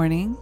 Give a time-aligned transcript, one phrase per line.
[0.00, 0.34] Morning.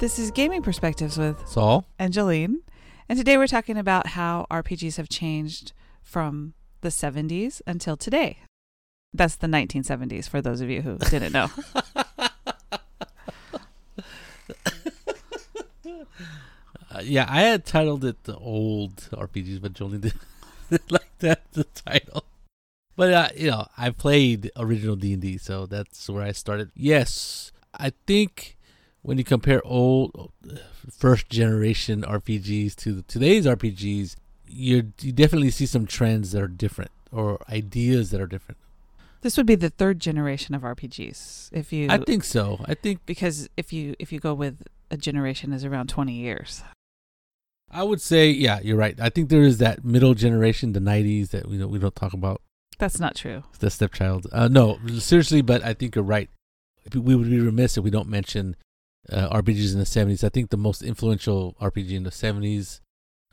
[0.00, 1.86] This is Gaming Perspectives with Saul.
[1.98, 2.60] Angeline.
[3.08, 5.72] And today we're talking about how RPGs have changed
[6.02, 6.52] from
[6.82, 8.40] the 70s until today.
[9.14, 11.48] That's the 1970s for those of you who didn't know.
[16.90, 20.00] Uh, yeah, I had titled it the old RPGs, but Jolene
[20.70, 22.24] didn't like that the title.
[22.96, 26.70] But uh, you know, I played original D and D, so that's where I started.
[26.74, 28.57] Yes, I think
[29.08, 30.30] when you compare old
[30.90, 36.90] first generation RPGs to today's RPGs, you you definitely see some trends that are different
[37.10, 38.58] or ideas that are different.
[39.22, 42.62] this would be the third generation of RPGs if you I think so.
[42.66, 46.62] I think because if you if you go with a generation is around 20 years.
[47.70, 49.00] I would say yeah, you're right.
[49.00, 52.12] I think there is that middle generation, the '90s that we don't we don't talk
[52.12, 52.42] about.
[52.76, 53.44] That's not true.
[53.58, 54.26] The stepchild.
[54.32, 56.28] Uh, no, seriously, but I think you're right.
[56.92, 58.54] We would be remiss if we don't mention
[59.12, 60.22] uh, RPGs in the 70s.
[60.24, 62.80] I think the most influential RPG in the 70s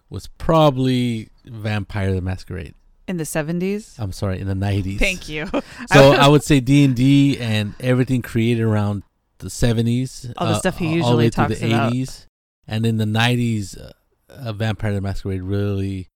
[0.10, 2.74] was probably Vampire the Masquerade.
[3.08, 4.00] In the 70s?
[4.00, 4.98] I'm sorry, in the 90s.
[5.00, 5.46] Thank you.
[5.94, 9.04] So I would say D and D and everything created around
[9.40, 10.34] the 70s.
[10.38, 11.94] All the uh, stuff he all the usually way talks the about.
[11.94, 12.26] 80s,
[12.68, 13.92] and in the 90s, uh,
[14.30, 16.08] uh, Vampire the Masquerade really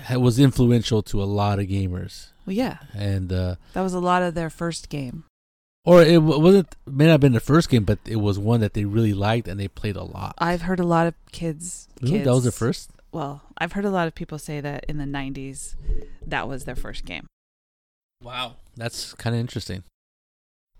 [0.00, 2.78] ha- was influential to a lot of gamers, Well, yeah.
[2.94, 5.24] and uh, That was a lot of their first game.
[5.86, 8.74] Or it wasn't may not have been the first game, but it was one that
[8.74, 10.34] they really liked and they played a lot.
[10.38, 11.88] I've heard a lot of kids.
[12.02, 12.90] That was the first.
[13.12, 15.74] Well, I've heard a lot of people say that in the 90s,
[16.26, 17.26] that was their first game.
[18.22, 19.84] Wow, that's kind of interesting,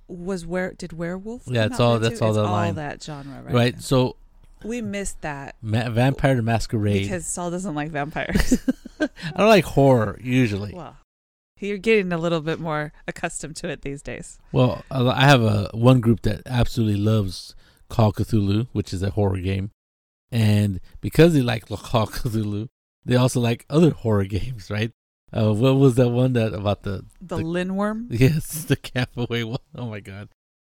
[0.09, 1.43] Was where did werewolf?
[1.47, 2.75] Yeah, it's all- that's all the all line.
[2.77, 3.55] that genre, right?
[3.55, 3.83] right?
[3.83, 4.17] So,
[4.65, 7.03] We missed that Ma- Vampire Masquerade.
[7.03, 8.59] because Saul doesn't like vampires.
[9.01, 10.73] I don't like horror usually.
[10.75, 10.97] well,
[11.63, 14.39] you're getting a little bit more accustomed to it these days.
[14.53, 17.55] Well, I have a one group that absolutely loves
[17.89, 19.71] Call Cthulhu, which is a horror game,
[20.33, 22.69] and because they like Call Cthulhu,
[23.05, 24.91] they also like other horror games, right?
[25.37, 28.07] Uh, what was that one that about the The, The- Linworm.
[28.11, 29.59] yes the campaway one?
[29.75, 30.29] Oh my god,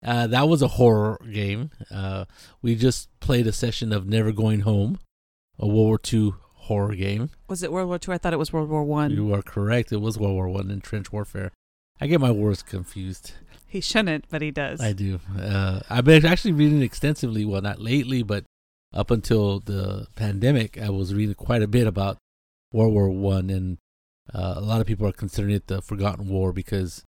[0.06, 1.72] uh, that was a horror game.
[1.92, 2.26] Uh,
[2.62, 5.00] we just played a session of Never Going Home,
[5.58, 6.34] a World War II
[6.64, 7.30] horror game.
[7.48, 8.12] Was it World War Two?
[8.12, 9.12] I thought it was World War One.
[9.12, 11.52] You are correct; it was World War One in trench warfare.
[12.02, 13.34] I get my wars confused.
[13.68, 14.82] He shouldn't, but he does.
[14.82, 15.20] I do.
[15.40, 17.46] Uh, I've been actually reading extensively.
[17.46, 18.44] Well, not lately, but
[18.94, 22.18] up until the pandemic, I was reading quite a bit about
[22.72, 23.78] World War One, and
[24.34, 27.04] uh, a lot of people are considering it the forgotten war because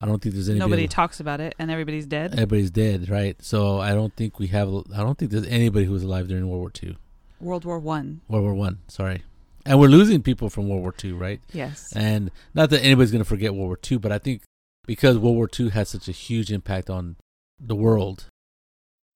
[0.00, 0.70] I don't think there's anybody.
[0.70, 2.32] Nobody talks about it, and everybody's dead.
[2.32, 3.36] everybody's dead, right?
[3.42, 4.68] So I don't think we have.
[4.68, 6.96] I don't think there's anybody who was alive during World War Two,
[7.44, 8.20] World War One.
[8.28, 8.78] World War One.
[8.88, 9.22] Sorry,
[9.66, 11.40] and we're losing people from World War Two, right?
[11.52, 11.92] Yes.
[11.94, 14.42] And not that anybody's going to forget World War II, but I think
[14.86, 17.16] because World War II had such a huge impact on
[17.60, 18.26] the world,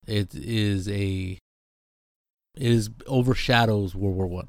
[0.06, 1.38] it is a
[2.56, 4.48] it is overshadows World War One.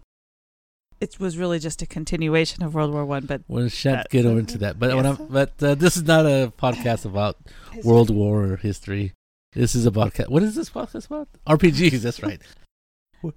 [1.02, 4.40] it was really just a continuation of World War One, but We'll shan't get over
[4.40, 5.20] into that, but when Yes.
[5.20, 7.38] I'm, but uh, this is not a podcast about
[7.84, 9.14] World War or history.
[9.54, 10.28] This is a podcast.
[10.30, 11.28] What is this podcast about?
[11.48, 12.02] RPGs.
[12.02, 12.42] That's right.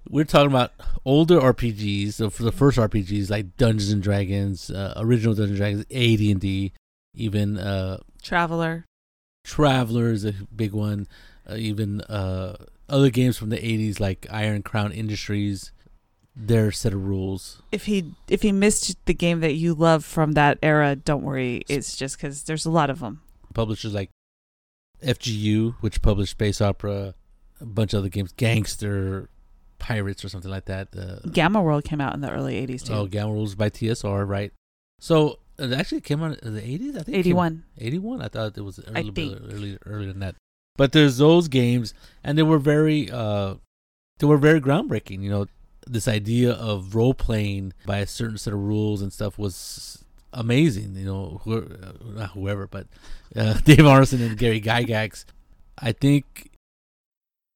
[0.09, 0.71] We're- talking about
[1.05, 2.13] older RPGs.
[2.13, 6.31] So for the first RPGs, like Dungeons and Dragons, uh, original Dungeons and Dragons, AD
[6.31, 6.71] and D,
[7.15, 8.85] even uh, Traveller.
[9.43, 11.07] Traveller is a big one.
[11.49, 12.55] Uh, even uh,
[12.87, 15.73] other games from the 80s like Iron Crown Industries,
[16.35, 17.61] their set of rules.
[17.71, 21.63] If he if he missed the game that you love from that era, don't worry.
[21.67, 23.21] It's just because there's a lot of them.
[23.53, 24.09] Publishers like
[25.03, 27.13] FGU, which published Space Opera,
[27.59, 29.29] a bunch of other games, Gangster,
[29.83, 30.87] Pirates, or something like that.
[30.97, 32.93] Uh, Gamma World came out in the early '80s too.
[32.93, 34.51] oh, Gamma Rules by TSR, right?
[34.99, 37.17] So it actually came out in the 80s, I think.
[37.17, 37.63] it 81.
[37.77, 40.35] 81 i thought it was a little bit earlier, earlier than that
[40.75, 41.93] but there's those games
[42.23, 43.55] and they were very uh
[44.19, 45.45] they were very groundbreaking you know
[45.85, 50.95] this idea of role playing by a certain set of rules and stuff was amazing
[50.95, 52.87] you know who, uh, not whoever but
[53.35, 55.25] uh, dave arneson and gary gygax
[55.77, 56.49] i think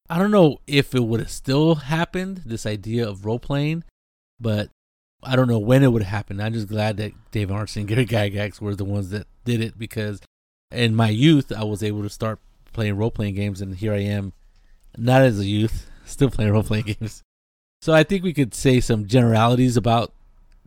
[0.10, 3.84] i don't know if it would have still happened this idea of role playing
[4.40, 4.70] but
[5.24, 6.40] I don't know when it would happen.
[6.40, 9.78] I'm just glad that Dave Arneson and Gary Gygax were the ones that did it
[9.78, 10.22] because
[10.72, 12.40] in my youth I was able to start
[12.74, 14.34] playing role playing games, and here I am,
[14.98, 17.24] not as a youth, still playing role playing games.
[17.82, 20.14] So I think we could say some generalities about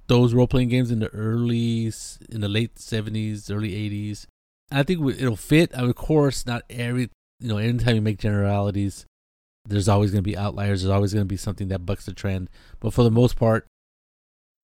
[0.07, 1.93] those role playing games in the early,
[2.31, 4.27] in the late '70s, early '80s.
[4.73, 5.73] I think it'll fit.
[5.73, 7.11] Of course, not every
[7.41, 7.59] you know.
[7.59, 9.07] Anytime you make generalities,
[9.67, 10.83] there's always going to be outliers.
[10.83, 12.49] There's always going to be something that bucks the trend.
[12.81, 13.67] But for the most part,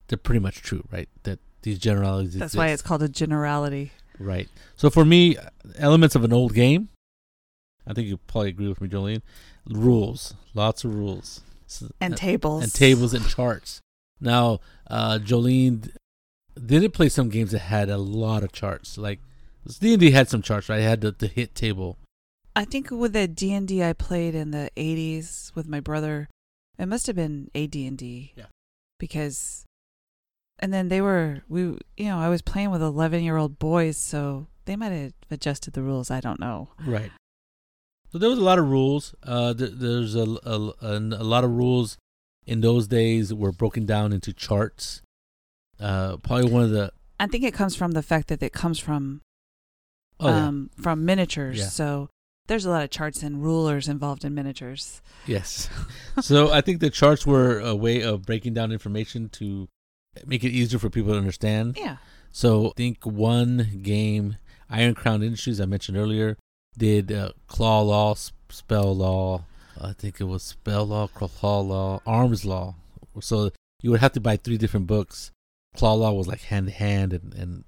[0.08, 1.08] they're pretty much true, right?
[1.24, 2.34] That these generalities.
[2.34, 2.58] That's exist.
[2.58, 3.92] why it's called a generality.
[4.18, 4.48] Right.
[4.76, 5.36] So for me,
[5.78, 6.88] elements of an old game
[7.86, 9.22] I think you probably agree with me, Jolene.
[9.68, 12.62] Rules, lots of rules, So- And tables.
[12.64, 13.80] and tables and charts.
[14.20, 15.94] Now, uh, Jolene
[16.54, 18.96] didn't play some games that had a lot of charts.
[18.98, 19.20] Like
[19.80, 20.80] D and D had some charts, right?
[20.80, 21.98] It had the, the hit table.
[22.56, 26.28] I think with the D and D I played in the '80s with my brother,
[26.78, 28.32] it must have been AD and D.
[28.34, 28.46] Yeah.
[28.98, 29.66] Because,
[30.58, 33.98] and then they were we you know I was playing with 11 year old boys,
[33.98, 36.10] so they might have adjusted the rules.
[36.10, 36.70] I don't know.
[36.84, 37.12] Right.
[38.10, 39.14] So there was a lot of rules.
[39.22, 41.98] Uh, th- there's a, a, a, lot of rules
[42.46, 45.02] in those days were broken down into charts.
[45.78, 48.78] Uh, probably one of the I think it comes from the fact that it comes
[48.78, 49.20] from
[50.20, 50.46] oh yeah.
[50.46, 51.58] um from miniatures.
[51.58, 51.66] Yeah.
[51.66, 52.08] So
[52.46, 55.00] there's a lot of charts and rulers involved in miniatures.
[55.26, 55.68] yes.
[56.20, 59.68] so I think the charts were a way of breaking down information to
[60.24, 61.76] make it easier for people to understand.
[61.76, 61.96] Yeah.
[62.32, 64.36] So I think one game,
[64.70, 66.36] Iron Crown Industries, I mentioned earlier,
[66.76, 68.14] did uh, Claw Law,
[68.48, 69.44] Spell Law.
[69.80, 72.74] I think it was Spell Law, Claw Law, Arms Law.
[73.20, 73.50] So
[73.82, 75.30] you would have to buy three different books.
[75.76, 77.64] Claw Law was like hand to hand and and,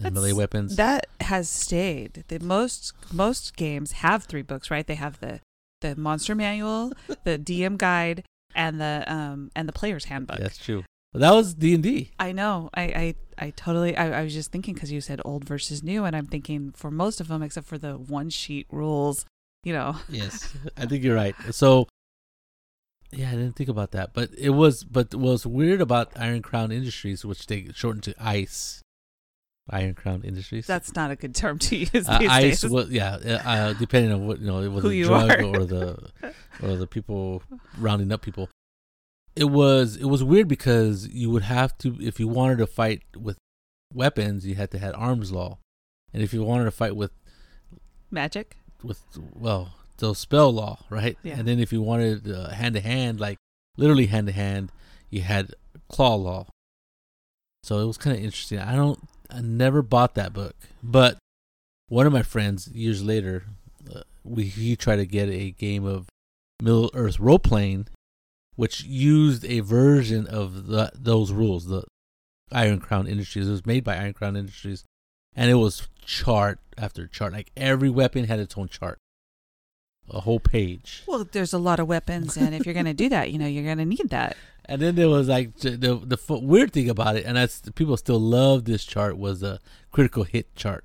[0.00, 0.76] and melee weapons.
[0.76, 2.24] That has stayed.
[2.28, 4.86] The most most games have three books, right?
[4.86, 5.40] They have the
[5.80, 6.92] the monster manual,
[7.24, 8.24] the DM guide,
[8.54, 10.38] and the um and the player's handbook.
[10.38, 10.84] That's true.
[11.12, 12.10] But that was D and D.
[12.18, 12.70] I know.
[12.72, 13.14] I I,
[13.46, 13.96] I totally.
[13.96, 16.90] I, I was just thinking because you said old versus new, and I'm thinking for
[16.90, 19.26] most of them, except for the one sheet rules,
[19.62, 19.96] you know.
[20.08, 21.34] Yes, I think you're right.
[21.50, 21.86] So,
[23.10, 24.84] yeah, I didn't think about that, but it was.
[24.84, 28.80] But what's weird about Iron Crown Industries, which they shortened to ICE,
[29.70, 30.66] Iron Crown Industries.
[30.66, 32.60] That's not a good term to use these uh, ICE.
[32.60, 32.70] days.
[32.70, 35.44] Was, yeah, uh, uh, depending on what you know, it was Who the drug are.
[35.44, 36.10] or the
[36.62, 37.42] or the people
[37.78, 38.48] rounding up people.
[39.34, 43.02] It was it was weird because you would have to if you wanted to fight
[43.16, 43.38] with
[43.94, 45.58] weapons, you had to have arms law,
[46.12, 47.12] and if you wanted to fight with
[48.10, 48.56] Magic.
[48.82, 49.00] with
[49.34, 51.16] well the spell law, right?
[51.22, 51.38] Yeah.
[51.38, 53.38] And then if you wanted hand to hand, like
[53.76, 54.72] literally hand to hand,
[55.10, 55.54] you had
[55.88, 56.46] claw law.
[57.62, 58.58] So it was kind of interesting.
[58.58, 58.98] I don't,
[59.32, 61.16] I never bought that book, but
[61.88, 63.44] one of my friends years later,
[63.92, 66.08] uh, we he tried to get a game of
[66.60, 67.86] Middle Earth role playing,
[68.56, 71.84] which used a version of the those rules, the
[72.50, 73.48] Iron Crown Industries.
[73.48, 74.84] It was made by Iron Crown Industries,
[75.34, 77.32] and it was chart after chart.
[77.32, 78.98] Like every weapon had its own chart,
[80.10, 81.02] a whole page.
[81.06, 83.46] Well, there's a lot of weapons, and if you're going to do that, you know,
[83.46, 84.36] you're going to need that.
[84.66, 87.96] And then there was like the the f- weird thing about it, and that's people
[87.96, 89.58] still love this chart was the
[89.90, 90.84] critical hit chart,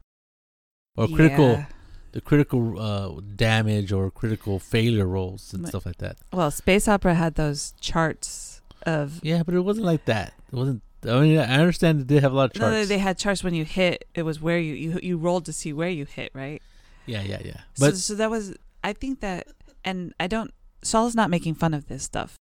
[0.96, 1.66] or critical Yeah.
[2.14, 6.18] the critical uh, damage or critical failure rolls and stuff like that.
[6.34, 9.20] Well, Space Opera had those charts of.
[9.24, 10.34] Yeah, but it wasn't like that.
[10.52, 10.82] It wasn't.
[11.08, 12.90] I mean, I understand they did have a lot of No, charts.
[12.90, 14.06] they had charts when you hit.
[14.16, 16.62] It was where you you you rolled to see where you hit, right?
[17.06, 17.62] yeah, yeah, yeah.
[17.76, 18.56] so, But so that was.
[18.84, 19.48] I think that,
[19.86, 20.52] and I don't.
[20.84, 22.36] Saul's not making fun of this stuff.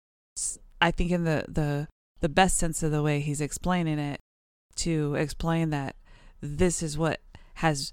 [0.82, 1.88] I think in the the
[2.20, 4.20] the best sense of the way he's explaining it,
[4.76, 5.96] to explain that
[6.40, 7.20] this is what
[7.55, 7.93] has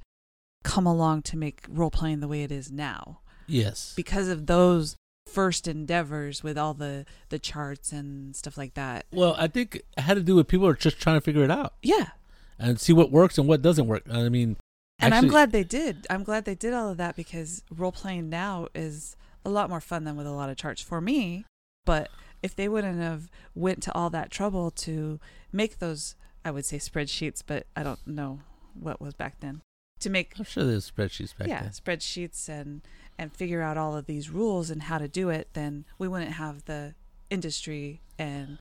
[0.63, 4.95] come along to make role playing the way it is now yes, because of those
[5.27, 9.05] first endeavors with all the the charts and stuff like that.
[9.13, 11.51] well, I think it had to do with people are just trying to figure it
[11.51, 12.10] out Yeah,
[12.58, 14.03] and see what works and what doesn't work.
[14.12, 14.58] I mean,
[15.00, 16.08] And I'm glad they did.
[16.10, 19.15] I'm glad they did all of that because role playing now is
[19.46, 21.46] a lot more fun than with a lot of charts for me.
[21.86, 22.10] But
[22.41, 25.19] if they wouldn't have went to all that trouble to
[25.51, 28.39] make those, I would say spreadsheets, but I don't know
[28.74, 29.62] what was back then.
[30.01, 31.72] To make I'm sure there's spreadsheets back yeah then.
[31.72, 32.81] spreadsheets and
[33.17, 36.31] and figure out all of these rules and how to do it, then we wouldn't
[36.31, 36.96] have the
[37.29, 38.60] industry and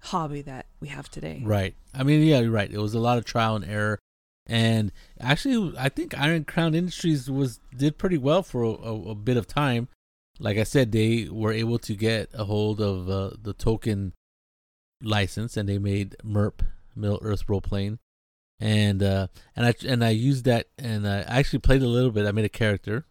[0.00, 1.40] hobby that we have today.
[1.44, 1.76] Right.
[1.94, 2.70] I mean, yeah, you're right.
[2.70, 4.00] It was a lot of trial and error,
[4.46, 9.14] and actually, I think Iron Crown Industries was did pretty well for a, a, a
[9.14, 9.88] bit of time.
[10.38, 14.12] Like I said, they were able to get a hold of uh, the Tolkien
[15.02, 16.62] license, and they made MERP
[16.96, 17.98] Middle Earth role playing,
[18.60, 22.26] and uh, and I and I used that, and I actually played a little bit.
[22.26, 23.06] I made a character,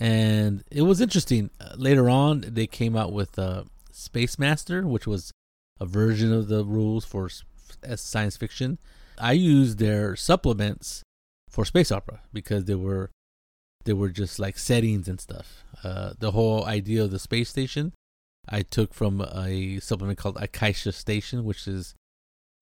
[0.00, 1.50] and it was interesting.
[1.60, 5.30] Uh, later on, they came out with uh, Space Master, which was
[5.80, 7.28] a version of the rules for
[7.96, 8.78] science fiction.
[9.18, 11.02] I used their supplements
[11.48, 13.10] for space opera because they were
[13.84, 15.64] they were just like settings and stuff.
[15.82, 17.92] Uh, the whole idea of the space station
[18.48, 21.94] I took from a supplement called Akaisha Station, which is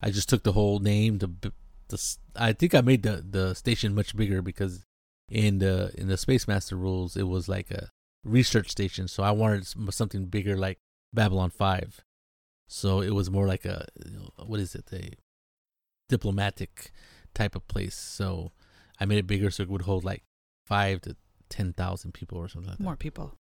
[0.00, 1.18] I just took the whole name.
[1.18, 1.52] The
[1.92, 4.84] s- I think I made the the station much bigger because
[5.28, 7.90] in the in the Space Master rules it was like a
[8.24, 10.78] research station, so I wanted something bigger like
[11.12, 12.04] Babylon Five.
[12.68, 13.86] So it was more like a
[14.46, 15.14] what is it a
[16.08, 16.90] diplomatic
[17.34, 17.94] type of place.
[17.96, 18.52] So
[19.00, 20.22] I made it bigger so it would hold like
[20.72, 21.16] five to
[21.50, 22.84] ten thousand people or something like that.
[22.84, 23.34] More people.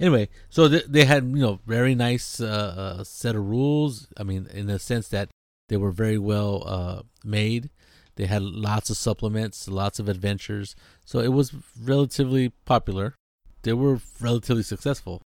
[0.00, 4.08] Anyway, so th- they had you know very nice uh, uh, set of rules.
[4.16, 5.28] I mean, in the sense that
[5.68, 7.70] they were very well uh, made.
[8.16, 10.76] They had lots of supplements, lots of adventures.
[11.04, 13.14] So it was relatively popular.
[13.62, 15.22] They were relatively successful.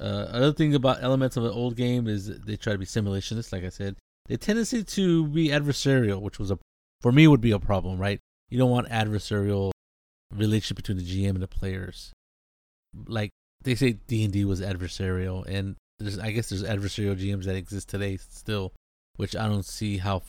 [0.00, 3.52] Uh, another thing about elements of an old game is they try to be simulationist,
[3.52, 3.96] like I said.
[4.26, 6.58] They tendency to be adversarial, which was a
[7.00, 8.18] for me would be a problem, right?
[8.48, 9.73] You don't want adversarial
[10.34, 12.12] relationship between the GM and the players.
[13.06, 13.30] Like
[13.62, 17.56] they say D and D was adversarial, and there's I guess there's adversarial GMs that
[17.56, 18.72] exist today still,
[19.16, 20.22] which I don't see how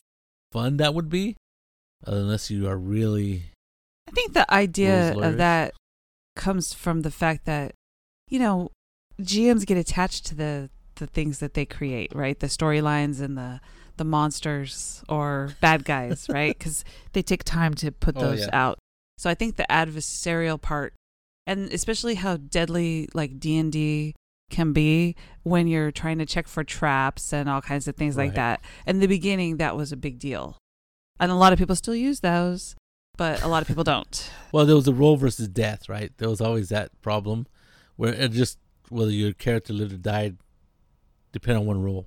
[0.52, 1.36] fun that would be,
[2.04, 3.44] unless you are really
[4.08, 5.74] I think the idea of that
[6.36, 7.72] comes from the fact that,
[8.28, 8.70] you know,
[9.20, 12.38] GMs get attached to the the things that they create, right?
[12.38, 13.60] The storylines and the
[13.96, 16.56] the monsters or bad guys, right?
[16.56, 18.50] Because they take time to put Oh, those yeah.
[18.52, 18.78] out.
[19.18, 20.94] So I think the adversarial part,
[21.46, 24.14] and especially how deadly like D and D
[24.50, 28.34] can be when you're trying to check for traps and all kinds of things like
[28.34, 28.60] that.
[28.86, 30.58] In the beginning, that was a big deal,
[31.18, 32.76] and a lot of people still use those,
[33.16, 34.30] but a lot of people don't.
[34.52, 36.12] Well, there was a roll versus death, right?
[36.16, 37.46] There was always that problem
[37.96, 38.58] where it just
[38.88, 40.38] whether your character lived or died
[41.32, 42.06] depend on one roll.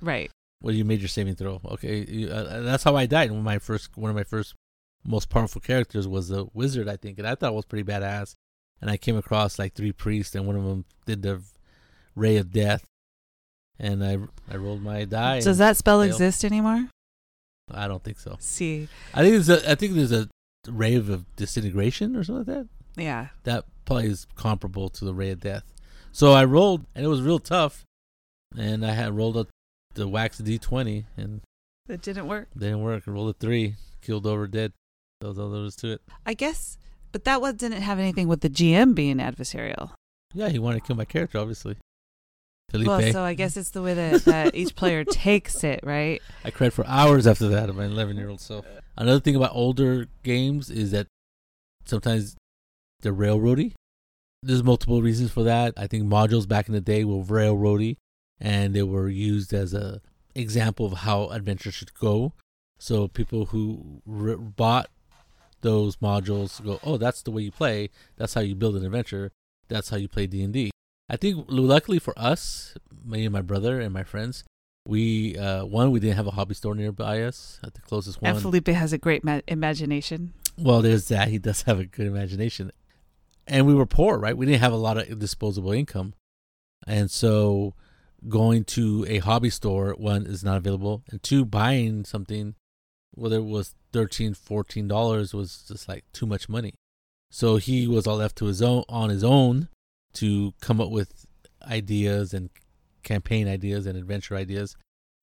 [0.00, 0.30] Right.
[0.62, 1.60] Well, you made your saving throw.
[1.64, 3.30] Okay, you, uh, that's how I died.
[3.30, 4.54] Of my first, one of my first
[5.04, 8.34] most powerful characters was the wizard, I think, and I thought it was pretty badass.
[8.82, 11.42] And I came across like three priests, and one of them did the
[12.16, 12.84] ray of death,
[13.78, 14.16] and I
[14.50, 15.40] I rolled my die.
[15.40, 16.10] Does that spell failed.
[16.12, 16.88] exist anymore?
[17.72, 18.36] I don't think so.
[18.40, 20.28] See, I think there's a I think there's a
[20.68, 22.58] ray of disintegration or something like
[22.96, 23.02] that.
[23.02, 23.28] yeah.
[23.44, 25.64] that probably is comparable to the ray of death.
[26.12, 27.84] So I rolled, and it was real tough.
[28.58, 29.48] And I had rolled up
[29.94, 31.42] the wax D twenty, and
[31.88, 32.48] It didn't work.
[32.56, 33.04] didn't work.
[33.06, 34.72] I rolled a three, killed over dead.
[35.20, 36.02] That was all there was to it.
[36.24, 36.78] I guess,
[37.12, 39.90] but that one didn't have anything with the GM being adversarial.
[40.32, 41.76] Yeah, he wanted to kill my character, obviously.
[42.70, 42.88] Felipe.
[42.88, 46.22] Well, so I guess it's the way that, that each player takes it, right?
[46.44, 48.64] I cried for hours after that of my eleven year old self.
[48.96, 51.06] Another thing about older games is that
[51.84, 52.36] sometimes
[53.00, 53.72] they're railroady.
[54.42, 55.74] There's multiple reasons for that.
[55.76, 57.96] I think modules back in the day were railroady,
[58.40, 60.00] and they were used as a
[60.34, 62.32] example of how adventure should go.
[62.78, 64.88] So people who r- bought
[65.62, 67.90] those modules go, "Oh, that's the way you play.
[68.16, 69.32] That's how you build an adventure.
[69.68, 70.70] That's how you play D and D."
[71.08, 72.74] I think luckily for us,
[73.04, 74.44] me and my brother and my friends,
[74.86, 78.32] we uh, one we didn't have a hobby store nearby us at the closest one.
[78.32, 80.32] And Felipe has a great ma- imagination.
[80.56, 81.28] Well, there's that.
[81.28, 82.70] He does have a good imagination.
[83.46, 84.36] And we were poor, right?
[84.36, 86.14] We didn't have a lot of disposable income.
[86.86, 87.74] And so
[88.28, 91.02] going to a hobby store, one, is not available.
[91.10, 92.54] And two, buying something,
[93.20, 96.74] whether it was $13, $14, was just like too much money.
[97.30, 99.68] So he was all left to his own on his own
[100.14, 101.26] to come up with
[101.62, 102.50] ideas and
[103.02, 104.76] campaign ideas and adventure ideas.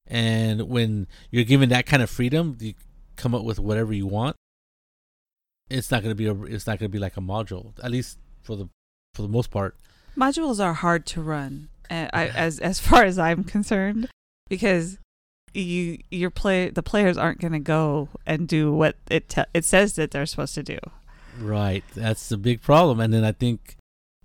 [0.05, 2.75] And when you're given that kind of freedom, you
[3.17, 4.35] come up with whatever you want
[5.69, 8.55] it's not gonna be a it's not gonna be like a module at least for
[8.55, 8.69] the
[9.13, 9.75] for the most part
[10.17, 14.09] Modules are hard to run, uh, I, as as far as I'm concerned,
[14.49, 14.97] because
[15.61, 19.65] you your play the players aren't going to go and do what it te- it
[19.65, 20.77] says that they're supposed to do.
[21.39, 21.83] right.
[21.95, 22.99] That's the big problem.
[22.99, 23.75] And then i think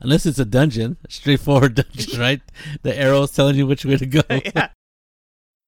[0.01, 2.41] unless it's a dungeon a straightforward dungeon right?
[2.83, 4.23] The arrow's telling you which way to go.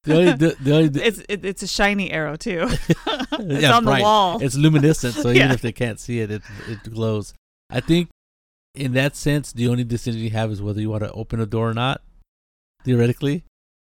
[0.07, 2.67] Yeah, the only the, the only it's it, it's a shiny arrow too.
[2.69, 4.39] it's Yeah, on the wall.
[4.43, 7.33] it's luminescent so even if they can't see it it it glows.
[7.71, 8.11] I think
[8.75, 11.47] in that sense the only decision you have is whether you want to open a
[11.47, 12.03] door or not
[12.85, 13.45] theoretically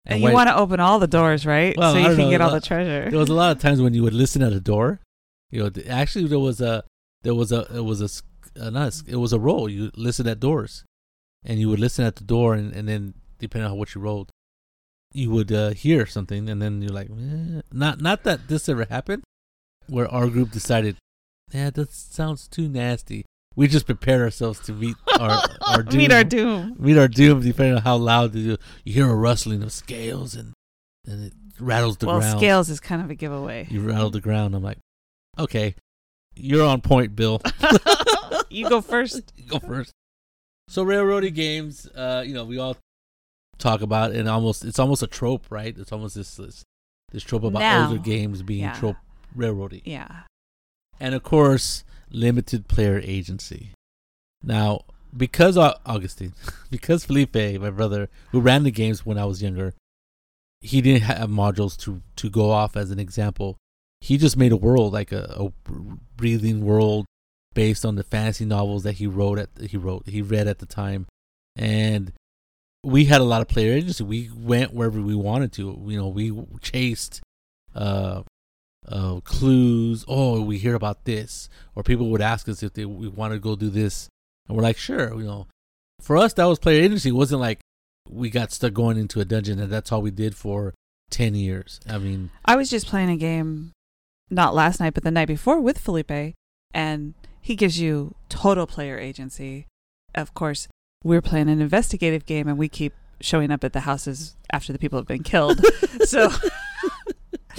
[0.06, 1.76] and why- you want to open all the doors, right?
[1.76, 3.10] Well, so you can know, get all uh, the treasure.
[3.10, 5.00] there was a lot of times when you would listen at a door.
[5.50, 6.84] You know, actually there was a
[7.22, 8.08] there was a it was a
[8.60, 9.68] uh, not a it was a roll.
[9.68, 10.84] You listen at doors,
[11.44, 14.30] and you would listen at the door, and, and then depending on what you rolled,
[15.12, 17.62] you would uh, hear something, and then you're like, eh.
[17.72, 19.22] not not that this ever happened,
[19.88, 20.96] where our group decided,
[21.52, 23.24] yeah, that sounds too nasty.
[23.56, 25.98] We just prepared ourselves to meet our our doom.
[25.98, 26.76] Meet our doom.
[26.78, 30.52] Meet our doom, depending on how loud you you hear a rustling of scales and
[31.06, 32.38] and it rattles the well, ground.
[32.38, 33.66] scales is kind of a giveaway.
[33.70, 34.54] You rattled the ground.
[34.54, 34.78] I'm like,
[35.38, 35.74] okay,
[36.34, 37.40] you're on point, Bill.
[38.50, 39.32] you go first.
[39.36, 39.92] You Go first.
[40.68, 42.76] So railroady games, uh, you know, we all
[43.58, 45.74] talk about it and almost it's almost a trope, right?
[45.78, 46.64] It's almost this this,
[47.12, 47.88] this trope about Now.
[47.88, 48.74] older games being Yeah.
[48.74, 48.96] trope
[49.36, 49.82] railroady.
[49.84, 50.22] Yeah.
[50.98, 51.84] And of course,
[52.16, 53.72] limited player agency.
[54.42, 54.82] Now,
[55.16, 56.32] because Augustine,
[56.70, 59.74] because Felipe, my brother, who ran the games when I was younger,
[60.60, 63.56] he didn't have modules to to go off as an example.
[64.00, 65.70] He just made a world like a, a
[66.16, 67.06] breathing world
[67.54, 70.66] based on the fantasy novels that he wrote at he wrote he read at the
[70.66, 71.06] time,
[71.54, 72.12] and
[72.82, 74.04] we had a lot of player agency.
[74.04, 75.82] We went wherever we wanted to.
[75.86, 77.20] You know, we chased
[77.74, 78.22] uh,
[78.88, 80.04] uh, clues.
[80.08, 83.38] Oh, we hear about this, or people would ask us if they we want to
[83.38, 84.08] go do this,
[84.48, 85.14] and we're like, sure.
[85.14, 85.46] You know,
[86.00, 87.10] for us that was player agency.
[87.10, 87.60] It wasn't like
[88.08, 90.74] we got stuck going into a dungeon and that's all we did for
[91.10, 91.80] ten years.
[91.88, 93.72] I mean, I was just playing a game,
[94.30, 96.34] not last night, but the night before with Felipe,
[96.72, 99.66] and he gives you total player agency.
[100.14, 100.68] Of course,
[101.04, 104.78] we're playing an investigative game, and we keep showing up at the houses after the
[104.78, 105.64] people have been killed.
[106.04, 106.30] so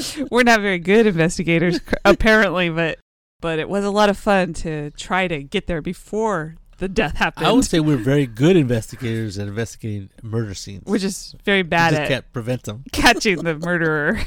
[0.32, 3.00] we're not very good investigators, apparently, but
[3.40, 7.18] but it was a lot of fun to try to get there before the death
[7.18, 7.46] happened.
[7.46, 10.84] I would say we're very good investigators at investigating murder scenes.
[10.86, 12.84] we're just very bad just at can't prevent them.
[12.92, 14.22] catching the murderer.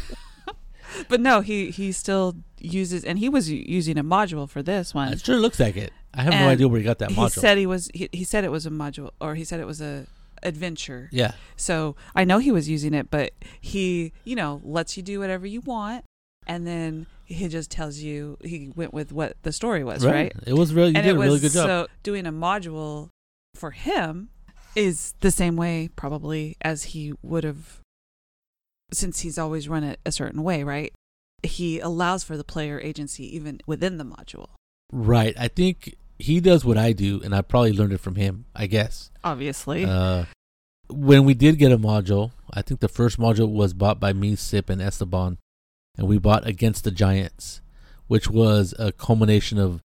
[1.08, 5.12] but no, he he still uses, and he was using a module for this one.
[5.12, 5.92] It sure looks like it.
[6.12, 7.30] I have no idea where he got that he module.
[7.30, 9.80] said he was he, he said it was a module, or he said it was
[9.80, 10.06] a
[10.42, 11.09] adventure.
[11.12, 15.20] yeah, So I know he was using it, but he, you know, lets you do
[15.20, 16.04] whatever you want,
[16.47, 20.32] and then he just tells you he went with what the story was, right?
[20.47, 21.66] It was really you and did it a was really good job.
[21.66, 23.09] so doing a module
[23.54, 24.30] for him
[24.76, 27.80] is the same way probably as he would have
[28.92, 30.92] since he's always run it a certain way, right?
[31.42, 34.49] He allows for the player agency even within the module.
[34.92, 35.35] right.
[35.38, 38.44] I think he does what I do, and I probably learned it from him.
[38.54, 39.10] I guess.
[39.24, 39.84] Obviously.
[39.84, 40.24] Uh,
[40.88, 44.36] when we did get a module, I think the first module was bought by me,
[44.36, 45.38] Sip, and Esteban,
[45.96, 47.60] and we bought Against the Giants,
[48.08, 49.82] which was a culmination of,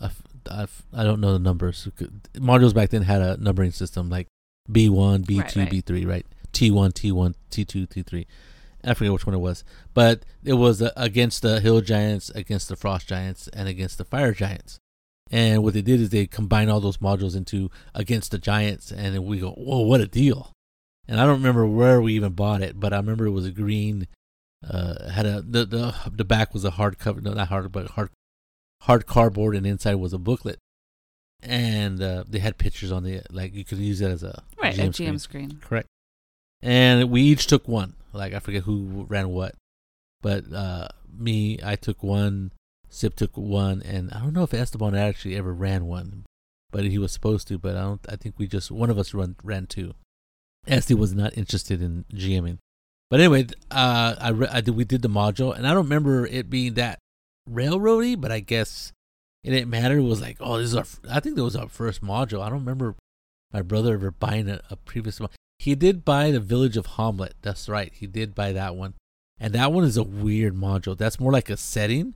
[0.00, 1.88] of, of I don't know the numbers.
[2.34, 4.28] Modules back then had a numbering system like
[4.70, 5.70] B one, B two, Right, right.
[5.70, 6.26] B three, right?
[6.52, 8.26] T one, T one, T two, T three.
[8.84, 12.68] I forget which one it was, but it was uh, against the Hill Giants, against
[12.68, 14.78] the Frost Giants, and against the Fire Giants.
[15.30, 19.24] And what they did is they combined all those modules into against the Giants, and
[19.24, 20.52] we go, "Whoa, what a deal!"
[21.06, 23.50] And I don't remember where we even bought it, but I remember it was a
[23.50, 24.08] green.
[24.68, 27.90] Uh, had a the the the back was a hard cover, no, not hard, but
[27.90, 28.10] hard
[28.82, 30.58] hard cardboard, and inside was a booklet,
[31.42, 34.74] and uh, they had pictures on the like you could use it as a right,
[34.74, 35.14] GM a screen.
[35.14, 35.58] GM screen.
[35.60, 35.88] Correct.
[36.60, 37.94] And we each took one.
[38.12, 39.54] Like I forget who ran what,
[40.22, 42.52] but uh, me, I took one.
[42.88, 46.24] Sip took one, and I don't know if Esteban actually ever ran one,
[46.70, 47.58] but he was supposed to.
[47.58, 48.00] But I don't.
[48.08, 49.94] I think we just one of us run ran two.
[50.66, 52.58] Esty was not interested in GMing.
[53.10, 56.50] But anyway, uh, I, I did, we did the module, and I don't remember it
[56.50, 56.98] being that
[57.50, 58.92] railroady, but I guess
[59.42, 59.98] it didn't matter.
[59.98, 60.84] It was like, oh, this is our.
[61.10, 62.42] I think that was our first module.
[62.42, 62.96] I don't remember
[63.52, 65.30] my brother ever buying a, a previous one.
[65.58, 67.32] He did buy the Village of Hommlet.
[67.42, 67.92] That's right.
[67.94, 68.94] He did buy that one,
[69.40, 70.96] and that one is a weird module.
[70.96, 72.14] That's more like a setting,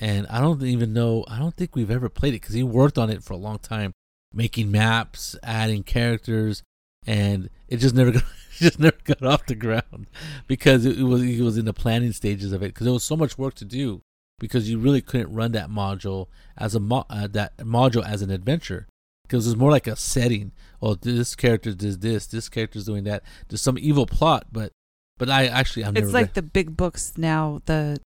[0.00, 1.24] and I don't even know.
[1.28, 3.58] I don't think we've ever played it because he worked on it for a long
[3.58, 3.92] time,
[4.32, 6.62] making maps, adding characters,
[7.06, 8.24] and it just never got,
[8.58, 10.06] just never got off the ground
[10.46, 13.04] because it, it was he was in the planning stages of it because there was
[13.04, 14.02] so much work to do
[14.38, 16.26] because you really couldn't run that module
[16.56, 18.86] as a mo- uh, that module as an adventure
[19.22, 20.52] because it was more like a setting.
[20.82, 23.22] Oh, this character does this, this character's doing that.
[23.48, 24.72] There's some evil plot, but
[25.16, 28.00] but I actually never It's like read the big books now, the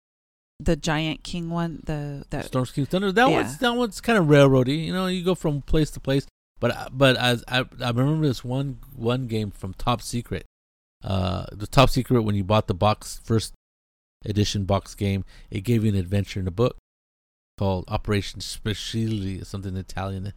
[0.58, 3.12] the Giant King one, the that Storm King Thunder.
[3.12, 3.42] That Yeah.
[3.42, 4.84] one's that one's kind of railroady.
[4.86, 6.26] You know, you go from place to place.
[6.60, 10.46] But but as I I remember this one one game from Top Secret.
[11.04, 13.52] Uh, the Top Secret when you bought the box first
[14.24, 16.76] edition box game, it gave you an adventure in a book
[17.58, 20.32] called Operation Speciality, something Italian.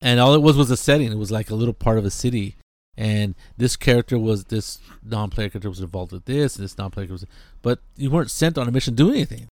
[0.00, 1.10] And all it was was a setting.
[1.10, 2.56] It was like a little part of a city.
[2.96, 7.26] And this character was this non-player character was involved with this, and this non-player was,
[7.62, 9.48] but you weren't sent on a mission to do anything.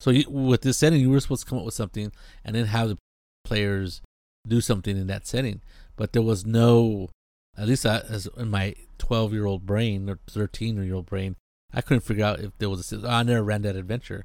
[0.00, 2.12] So you, with this setting, you were supposed to come up with something,
[2.44, 2.98] and then have the
[3.44, 4.00] players
[4.46, 5.60] do something in that setting.
[5.96, 7.10] But there was no,
[7.56, 11.36] at least I, as in my 12 year old brain or 13 year old brain,
[11.72, 13.06] I couldn't figure out if there was a.
[13.06, 14.24] I never ran that adventure.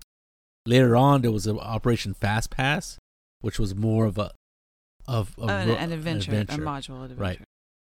[0.66, 2.98] Later on, there was an Operation Fast Pass,
[3.42, 4.32] which was more of a
[5.08, 7.16] of, of oh, an, ro- an adventure, a module adventure.
[7.18, 7.42] Right.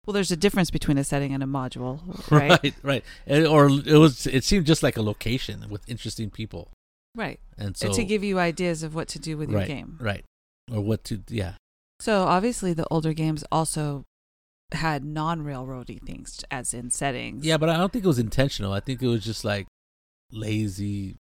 [0.06, 2.00] Well, there's a difference between a setting and a module,
[2.32, 2.74] right?
[2.84, 4.26] right, right, or it was.
[4.28, 6.72] It seemed just like a location with interesting people,
[7.16, 7.40] Right.
[7.58, 9.98] and so to give you ideas of what to do with your game.
[10.02, 10.24] right,
[10.72, 11.54] or what to yeah.
[12.00, 14.06] So obviously, the older games also
[14.72, 17.46] had non-railroady things, as in settings.
[17.46, 18.74] Yeah, but I don't think it was intentional.
[18.74, 19.68] I think it was just like
[20.32, 21.18] lazy,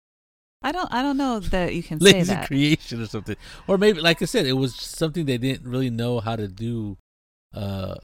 [0.62, 0.92] I don't.
[0.92, 2.46] I don't know that you can say lazy that.
[2.46, 3.36] creation or something.
[3.66, 6.98] Or maybe, like I said, it was something they didn't really know how to do.
[7.54, 7.94] Uh,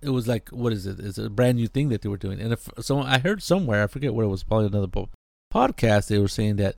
[0.00, 1.00] it was like what is it?
[1.00, 2.40] It's a brand new thing that they were doing.
[2.40, 5.10] And if so, I heard somewhere, I forget where it was, probably another po-
[5.52, 6.08] podcast.
[6.08, 6.76] They were saying that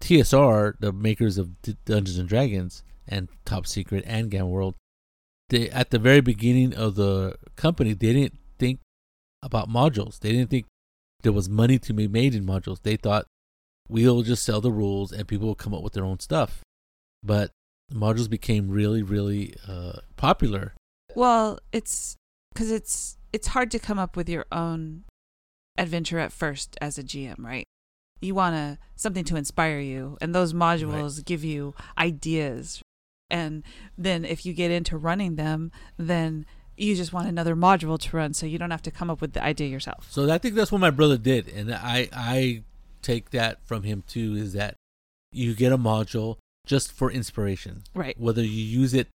[0.00, 4.74] TSR, the makers of D- Dungeons and Dragons and Top Secret and Gamma World,
[5.50, 8.80] they at the very beginning of the company, they didn't think
[9.42, 10.18] about modules.
[10.20, 10.66] They didn't think
[11.22, 12.82] there was money to be made in modules.
[12.82, 13.26] They thought
[13.88, 16.60] we'll just sell the rules and people will come up with their own stuff.
[17.22, 17.50] But
[17.92, 20.74] modules became really, really uh, popular.
[21.14, 22.16] Well, it's
[22.54, 25.04] because it's it's hard to come up with your own
[25.76, 27.66] adventure at first as a GM, right?
[28.20, 32.80] You want to something to inspire you, and those modules give you ideas.
[33.30, 33.64] And
[33.98, 38.34] then if you get into running them, then you just want another module to run,
[38.34, 40.06] so you don't have to come up with the idea yourself.
[40.10, 42.62] So I think that's what my brother did, and I I
[43.02, 44.34] take that from him too.
[44.36, 44.76] Is that
[45.32, 46.36] you get a module
[46.66, 48.18] just for inspiration, Right.
[48.18, 49.08] whether you use it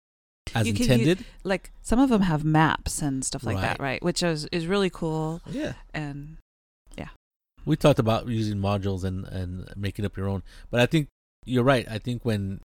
[0.56, 1.26] as You can use- intended.
[1.44, 3.94] Like some of them have maps and stuff like that, Right.
[3.94, 4.04] right?
[4.04, 5.42] Which is is really cool.
[5.50, 6.38] yeah, And
[6.98, 7.10] yeah.
[7.66, 11.08] we talked about using modules and and making up your own, but I think
[11.46, 11.88] you're right.
[11.90, 12.60] I think when,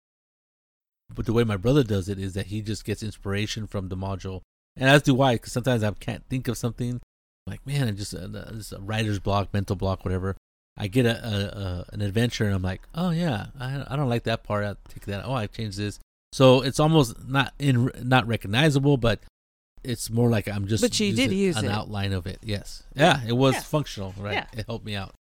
[1.13, 3.97] but the way my brother does it is that he just gets inspiration from the
[3.97, 4.41] module,
[4.75, 7.01] and as do I, because sometimes I can't think of something.
[7.47, 10.35] Like man, I just uh, just a writer's block, mental block, whatever.
[10.77, 14.09] I get a, a, a an adventure and I'm like, oh yeah, I I don't
[14.09, 14.63] like that part.
[14.63, 15.25] I take that.
[15.25, 15.99] Oh, I changed this.
[16.33, 19.19] So it's almost not in not recognizable, but
[19.83, 20.81] it's more like I'm just.
[20.83, 21.71] But you did use an it.
[21.71, 22.39] outline of it.
[22.41, 23.61] Yes, yeah, it was Yeah.
[23.61, 24.13] functional.
[24.17, 24.47] Right, Yeah.
[24.53, 25.13] it helped me out.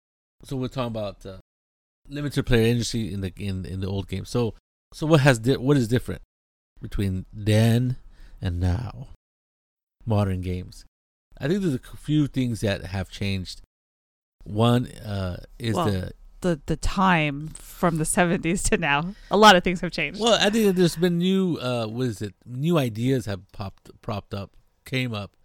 [0.45, 1.39] So we're talking about uh,
[2.09, 4.25] limited player industry in the in in the old game.
[4.25, 4.55] So
[4.95, 6.23] so what has di- what is different
[6.81, 7.97] between then
[8.41, 9.09] and now?
[10.07, 10.85] Modern games.
[11.39, 13.63] I think there's a few things that have changed.
[14.45, 19.57] One uh, is Well, the the the time from the 70s to now, a lot
[19.57, 20.21] of things have changed.
[20.21, 20.39] well.
[20.41, 22.35] I think that there's been new uh, what is it?
[22.47, 24.53] New ideas have popped propped up,
[24.85, 25.37] came up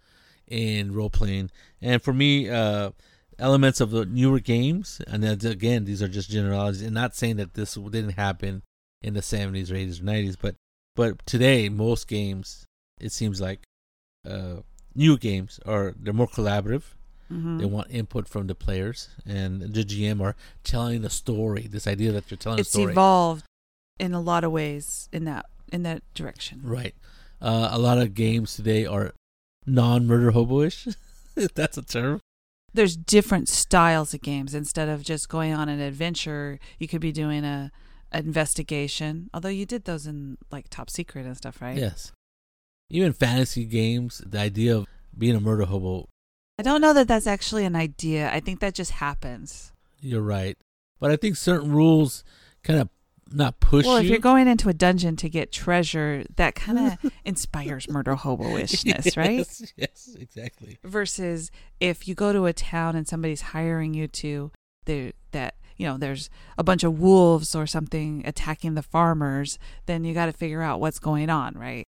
[0.46, 2.90] in role playing, and for me, uh,
[3.38, 5.00] elements of the newer games.
[5.06, 8.62] And again, these are just generalities, and not saying that this didn't happen
[9.02, 10.56] in the 70s or 80s or 90s, but
[10.94, 12.64] but today most games
[13.00, 13.60] it seems like
[14.28, 14.56] uh,
[14.94, 16.82] new games are they're more collaborative.
[17.30, 17.58] Mhm.
[17.58, 21.66] They want input from the players, and the GM are telling the story.
[21.66, 23.44] This idea that you're telling it's a story, It's evolved
[23.98, 26.60] in a lot of ways in that in that direction.
[26.62, 26.94] right?
[27.40, 29.12] Uh, a lot of games today are
[29.66, 30.86] non-murder hobo-ish,
[31.36, 32.20] if that's a term.
[32.72, 34.54] There's different styles of games.
[34.54, 37.72] Instead of just going on an adventure, you could be doing a
[38.12, 39.28] investigation.
[39.34, 41.76] Although you did those in like Top Secret and stuff, right?
[41.76, 42.12] Yes,
[42.90, 44.22] even fantasy games.
[44.24, 44.86] The idea of
[45.16, 46.08] being a murder hobo.
[46.58, 48.30] I don't know that that's actually an idea.
[48.32, 49.72] I think that just happens.
[50.00, 50.56] You're right,
[51.00, 52.24] but I think certain rules
[52.62, 52.88] kind of
[53.32, 54.04] not push well, you.
[54.04, 59.16] if you're going into a dungeon to get treasure, that kind of inspires murder hobo-ishness,
[59.16, 59.38] right?
[59.38, 60.78] Yes, yes, exactly.
[60.84, 64.52] versus if you go to a town and somebody's hiring you to
[64.84, 70.04] there that you know there's a bunch of wolves or something attacking the farmers then
[70.04, 71.84] you got to figure out what's going on right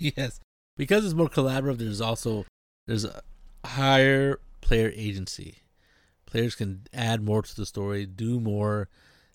[0.00, 0.40] Yes,
[0.76, 1.78] because it's more collaborative.
[1.78, 2.46] There's also
[2.86, 3.20] there's a
[3.64, 5.58] higher player agency.
[6.26, 8.88] Players can add more to the story, do more,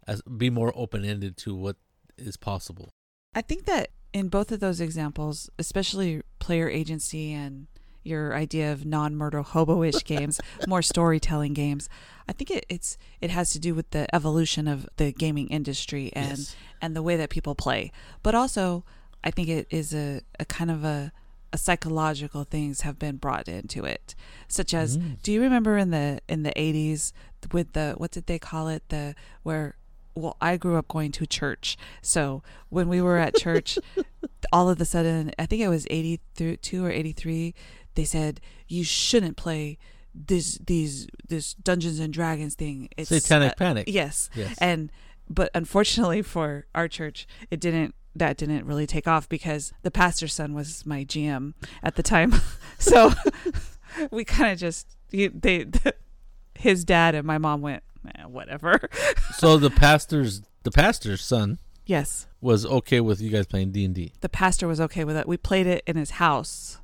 [0.07, 1.77] as be more open ended to what
[2.17, 2.89] is possible.
[3.33, 7.67] i think that in both of those examples especially player agency and
[8.03, 11.89] your idea of non-murder hobo-ish games more storytelling games
[12.29, 16.09] i think it, it's it has to do with the evolution of the gaming industry
[16.13, 16.55] and yes.
[16.81, 17.91] and the way that people play.
[18.21, 18.83] But also,
[19.23, 21.11] I think it is a, a kind of a, a
[21.57, 24.15] psychological things have been brought into it,
[24.47, 25.21] such as Mm.
[25.23, 27.13] do you remember in the in the eighties
[27.51, 29.75] with the what did they call it the where
[30.15, 33.77] well I grew up going to church, so when we were at church,
[34.53, 37.53] all of a sudden I think it was eighty two or eighty three,
[37.95, 39.77] they said you shouldn't play
[40.13, 42.89] this these this Dungeons and Dragons thing.
[42.97, 43.85] It's Satanic uh, Panic.
[43.87, 44.55] Yes, Yes.
[44.59, 44.91] and
[45.29, 50.33] but unfortunately for our church it didn't that didn't really take off because the pastor's
[50.33, 52.33] son was my gm at the time.
[52.77, 53.13] So
[54.11, 55.65] we kind of just he, they
[56.55, 58.89] his dad and my mom went eh, whatever.
[59.37, 62.27] So the pastor's the pastor's son yes.
[62.41, 65.25] was okay with you guys playing D and D, the pastor was okay with it.
[65.25, 66.79] We played it in his house.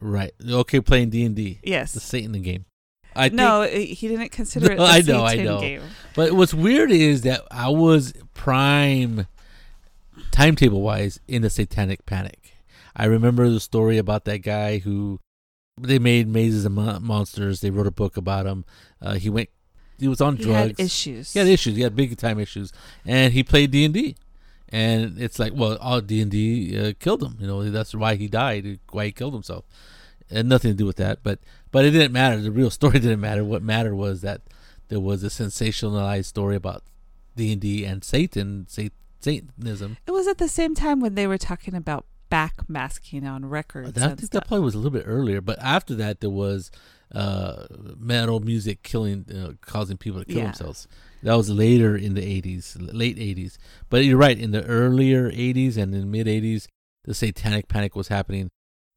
[0.00, 0.32] Right?
[0.48, 1.92] Okay, playing D and D, yes.
[1.92, 2.64] The Satan game.
[3.14, 5.60] I think, no he didn't consider it No, the I know, I C10 know.
[5.60, 5.82] game.
[6.14, 9.26] But what's weird is that I was prime
[10.30, 12.52] timetable wise in the Satanic Panic.
[12.94, 15.20] I remember the story about that guy who
[15.80, 17.60] they made mazes and mon- monsters.
[17.60, 18.64] They wrote a book about him.
[19.00, 19.48] Uh, he went,
[19.98, 20.78] he was on he drugs.
[20.78, 21.76] had issues He had issues.
[21.76, 22.72] He had big time issues,
[23.06, 24.16] and he played D and D.
[24.68, 27.36] And it's like, well, all D and D killed him.
[27.40, 28.78] You know, that's why he died.
[28.90, 29.64] Why he killed himself.
[30.30, 32.40] Had nothing to do with that, but but it didn't matter.
[32.40, 33.44] The real story didn't matter.
[33.44, 34.40] What mattered was that
[34.88, 36.82] there was a sensationalized story about
[37.36, 38.92] D and D and Satan, Sat-
[39.22, 39.96] Satanism.
[40.06, 44.00] It was at the same time when they were talking about backmasking on records.
[44.02, 46.70] I think that probably was a little bit earlier, but after that there was
[47.14, 47.66] uh,
[47.98, 50.44] metal music killing, uh, causing people to kill Yeah.
[50.44, 50.88] themselves.
[51.22, 53.58] That was later in the '80s, late '80s.
[53.90, 56.66] But you're right, in the earlier '80s and in mid '80s,
[57.04, 58.48] the Satanic Panic was happening,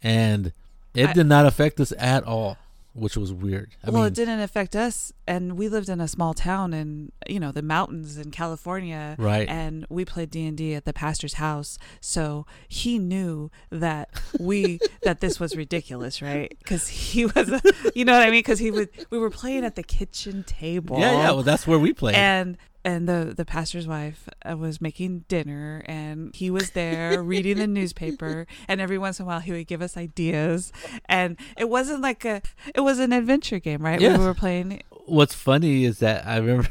[0.01, 0.53] and
[0.93, 2.57] it I- did not affect us at all,
[2.95, 3.75] which was weird.
[3.83, 7.11] I well, mean, it didn't affect us, and we lived in a small town in
[7.27, 9.47] you know the mountains in California, right?
[9.49, 11.77] and we played D and D at the pastor's house.
[11.99, 16.55] So he knew that we that this was ridiculous, right?
[16.59, 17.61] Because he was, a,
[17.93, 18.39] you know what I mean?
[18.39, 20.97] Because he would we were playing at the kitchen table.
[20.97, 21.31] yeah, yeah.
[21.31, 22.15] Well, that's where we played.
[22.15, 27.57] and and the the pastor's wife uh, was making dinner and he was there reading
[27.57, 30.71] the newspaper and every once in a while he would give us ideas
[31.09, 32.41] and it wasn't like a
[32.73, 36.69] it was an adventure game right we were playing What's funny is that I remember,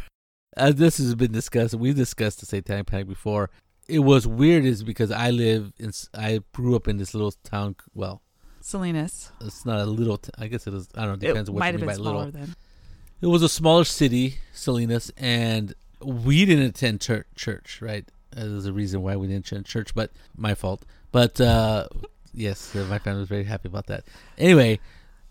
[0.57, 3.51] as this has been discussed, we've discussed the Satanic Panic before.
[3.87, 7.77] It was weird, is because I live in, i grew up in this little town.
[7.95, 8.23] Well,
[8.61, 10.17] Salinas it's not a little.
[10.17, 10.89] T- I guess it is.
[10.97, 11.29] I don't know.
[11.29, 12.41] Depends on what might you have mean been by smaller little.
[12.41, 12.55] then
[13.21, 15.75] It was a smaller city, Salinas, and
[16.05, 17.27] we didn't attend church.
[17.35, 18.05] Church, right?
[18.37, 20.85] Uh, There's a reason why we didn't attend church, but my fault.
[21.13, 21.89] But uh,
[22.33, 24.05] yes, uh, my family was very happy about that.
[24.37, 24.81] Anyway,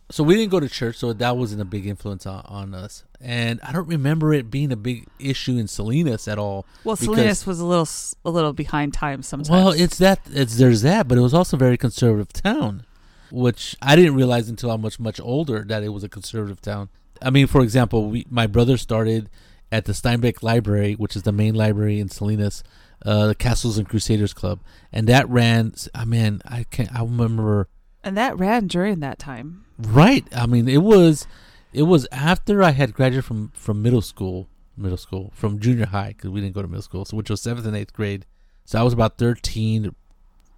[0.10, 3.04] so we didn't go to church, so that wasn't a big influence on, on us.
[3.20, 6.66] And I don't remember it being a big issue in Salinas at all.
[6.84, 7.88] well Salinas was a little
[8.26, 11.58] a little behind time sometimes Well, it's that it's there's that, but it was also
[11.58, 12.86] a very conservative town,
[13.32, 16.90] which I didn't realize until I'm much much older that it was a conservative town.
[17.22, 19.30] I mean, for example, we my brother started
[19.74, 22.64] at the Steinbeck Library, which is the main library in Salinas,
[23.04, 24.60] uh, the Castles and Crusaders Club,
[24.92, 25.74] and that ran.
[25.96, 26.94] I mean, I can't.
[26.96, 27.68] I remember
[28.04, 30.26] and that ran during that time right.
[30.32, 31.26] I mean, it was
[31.74, 36.10] it was after I had graduated from from middle school, middle school from junior high
[36.10, 38.28] because we didn't go to middle school, so which was seventh and eighth grade.
[38.66, 39.94] So I was about 13,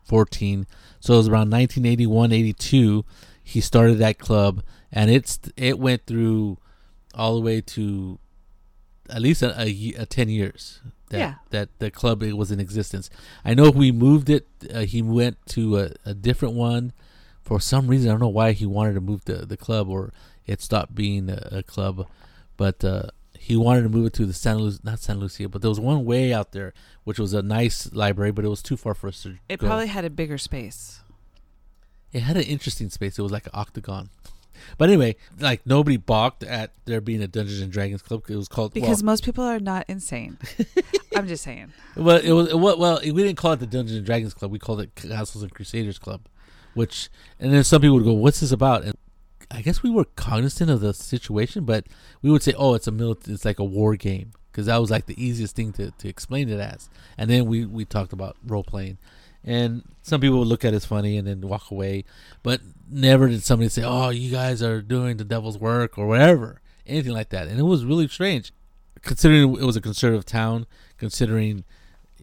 [0.04, 0.68] 14.
[1.00, 3.06] So it was around 1981, 82.
[3.44, 6.58] He started that club, and it's it went through
[7.16, 8.20] all the way to
[9.10, 11.34] at least a, a, a 10 years that Yeah.
[11.52, 13.10] that the club was in existence.
[13.44, 14.48] I know we moved it.
[14.74, 16.94] Uh, he went to a, a different one
[17.42, 18.10] for some reason.
[18.10, 20.12] I don't know why he wanted to move the the club or
[20.48, 22.08] it stopped being a, a club,
[22.58, 25.62] but uh, he wanted to move it to the San Lu- not San Lucia, but
[25.62, 28.78] there was one way out there which was a nice library, but it was too
[28.78, 29.68] far for us to it go.
[29.68, 31.02] probably had a bigger space
[32.12, 33.20] It had an interesting space.
[33.20, 34.10] It was like an octagon.
[34.78, 38.24] But anyway, like nobody balked at there being a Dungeons and Dragons club.
[38.30, 40.38] It was called because most people are not insane
[41.16, 43.98] i'm just saying well, well, it was well, well, we didn't call it the Dungeons
[43.98, 44.52] and Dragons club.
[44.52, 46.22] We called it Castles and Crusaders club,
[46.74, 48.96] which and then some people would go, "What's this about?" And
[49.52, 51.86] I guess we were cognizant of the situation, but
[52.22, 54.92] we would say, "Oh, it's a mili- it's like a war game," because that was
[54.92, 56.90] like the easiest thing to, to explain it as.
[57.18, 58.98] And then we we talked about role playing,
[59.46, 62.04] and some people would look at it as funny and then walk away,
[62.44, 66.62] but never did somebody say, "Oh, you guys are doing the devil's work" or whatever,
[66.86, 67.48] anything like that.
[67.48, 68.52] And it was really strange,
[69.02, 70.66] considering it was a conservative town,
[70.98, 71.64] considering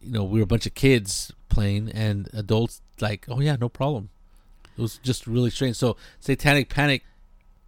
[0.02, 3.68] you know we were a bunch of kids playing and adults like, "Oh yeah, no
[3.68, 4.10] problem."
[4.76, 5.76] It was just really strange.
[5.76, 7.04] So Satanic Panic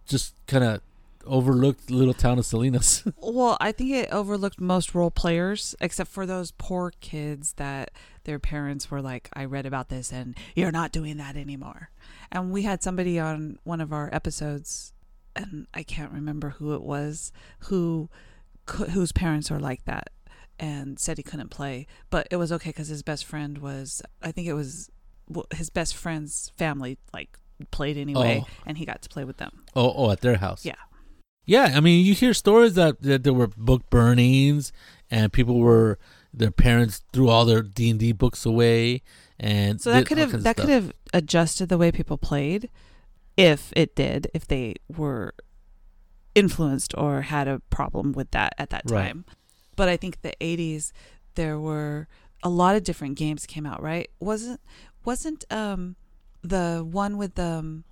[0.05, 0.81] just kind of
[1.27, 3.03] overlooked little town of Salinas.
[3.21, 7.91] Well, I think it overlooked most role players, except for those poor kids that
[8.23, 11.89] their parents were like, I read about this and you're not doing that anymore.
[12.31, 14.93] And we had somebody on one of our episodes,
[15.35, 18.09] and I can't remember who it was, who
[18.91, 20.09] whose parents are like that
[20.59, 21.85] and said he couldn't play.
[22.09, 24.89] But it was okay because his best friend was, I think it was
[25.53, 27.37] his best friend's family, like,
[27.71, 28.49] played anyway, Oh.
[28.65, 29.63] and he got to play with them.
[29.75, 30.65] oh, oh, at their house.
[30.65, 30.75] Yeah.
[31.45, 34.71] Yeah, I mean, you hear stories that, that there were book burnings
[35.11, 35.99] and people were
[36.33, 39.01] their parents threw all their D and D books away,
[39.39, 42.69] and So that could have that could have adjusted the way people played,
[43.37, 45.33] if it did, if they were
[46.33, 49.07] influenced or had a problem with that at that Right.
[49.07, 49.25] time.
[49.75, 50.91] But I think the '80s
[51.35, 52.07] there were
[52.43, 53.81] a lot of different games came out.
[53.81, 54.09] Right?
[54.19, 54.59] Wasn't
[55.05, 55.95] wasn't um
[56.41, 57.83] the one with um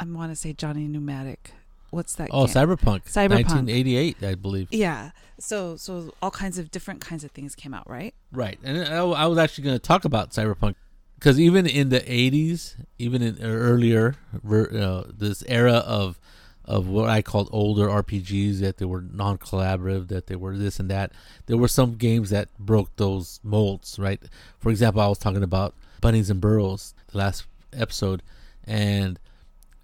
[0.00, 1.52] I want to say Johnny Mnemonic.
[1.94, 2.28] What's that?
[2.32, 2.54] Oh, game?
[2.54, 3.44] Cyberpunk, Cyberpunk.
[3.46, 4.68] 1988, I believe.
[4.70, 5.10] Yeah.
[5.38, 7.88] So so all kinds of different kinds of things came out.
[7.88, 8.14] Right?
[8.32, 10.74] Right, and I, I was actually going to talk about cyberpunk
[11.14, 16.20] because even in the '80s, even in earlier, uh, this era of
[16.64, 20.90] of what I called older RPGs that they were non-collaborative, that they were this and
[20.90, 21.12] that.
[21.46, 23.98] There were some games that broke those molds.
[23.98, 24.22] Right.
[24.58, 28.22] For example, I was talking about Bunnies and Burrows the last episode,
[28.64, 29.18] and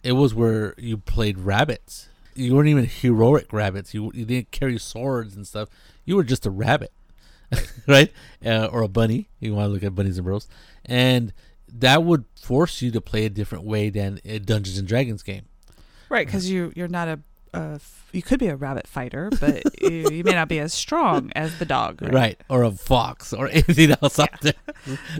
[0.03, 2.09] it was where you played rabbits.
[2.35, 3.93] You weren't even heroic rabbits.
[3.95, 5.69] You you didn't carry swords and stuff.
[6.05, 6.93] You were just a rabbit.
[7.89, 8.13] right?
[8.45, 9.29] Uh, or a bunny.
[9.41, 10.47] You want to look at Bunnies and Burrows,
[10.85, 11.33] and
[11.73, 15.47] that would force you to play a different way than a Dungeons and Dragons game.
[16.09, 17.21] Right, because you you're not a,
[17.53, 17.81] a
[18.13, 21.59] you could be a rabbit fighter, but you, you may not be as strong as
[21.59, 22.01] the dog.
[22.03, 22.13] Right.
[22.15, 22.41] Right.
[22.49, 24.55] Or a fox or anything else out there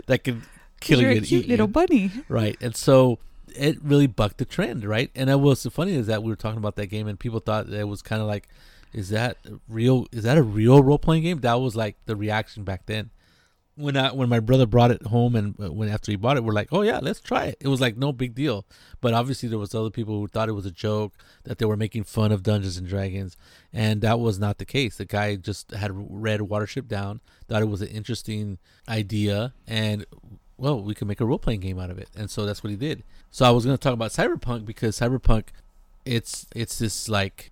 [0.07, 0.47] that can 'Cause
[0.79, 1.71] kill you're you a and cute little you.
[1.73, 2.11] bunny.
[2.29, 2.57] Right.
[2.61, 3.19] And so
[3.55, 5.11] it really bucked the trend, right?
[5.15, 7.39] And what was so funny is that we were talking about that game and people
[7.39, 8.47] thought that it was kind of like,
[8.93, 9.37] is that
[9.67, 10.07] real?
[10.11, 11.39] Is that a real role playing game?
[11.39, 13.11] That was like the reaction back then.
[13.75, 16.43] When I, when my brother brought it home and uh, when after he bought it,
[16.43, 17.57] we're like, oh yeah, let's try it.
[17.61, 18.65] It was like no big deal.
[18.99, 21.13] But obviously there was other people who thought it was a joke,
[21.45, 23.37] that they were making fun of Dungeons and Dragons,
[23.71, 24.97] and that was not the case.
[24.97, 28.59] The guy just had read Watership Down, thought it was an interesting
[28.89, 30.05] idea, and
[30.61, 32.69] well, we could make a role playing game out of it, and so that's what
[32.69, 33.03] he did.
[33.31, 35.45] So I was going to talk about cyberpunk because cyberpunk,
[36.05, 37.51] it's it's this like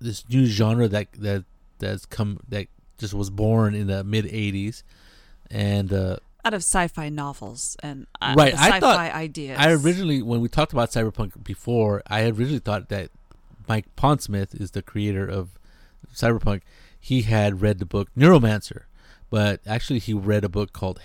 [0.00, 1.44] this new genre that that
[1.78, 4.82] that's come that just was born in the mid '80s,
[5.50, 6.16] and uh,
[6.46, 9.58] Out of sci-fi novels and uh, Right, I sci-fi thought- ideas.
[9.60, 13.10] I originally when we talked about cyberpunk before, I had originally thought that
[13.68, 15.58] Mike Pondsmith is the creator of
[16.14, 16.62] cyberpunk.
[16.98, 18.84] He had read the book Neuromancer,
[19.28, 21.00] but actually he read a book called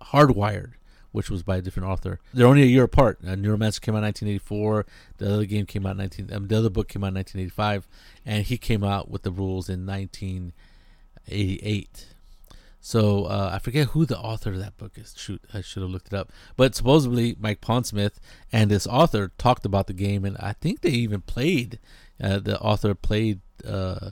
[0.00, 0.72] Hardwired,
[1.14, 2.18] which was by a different author.
[2.32, 3.20] They're only a year apart.
[3.22, 4.84] Uh, Neuromancer came out in 1984.
[5.18, 6.32] The other game came out in 19.
[6.32, 7.86] Um, the other book came out in 1985,
[8.26, 12.06] and he came out with the rules in 1988.
[12.80, 15.14] So uh, I forget who the author of that book is.
[15.16, 16.32] Shoot, I should have looked it up.
[16.56, 18.16] But supposedly Mike Pondsmith
[18.52, 21.78] and this author talked about the game, and I think they even played.
[22.20, 24.10] Uh, the author played uh,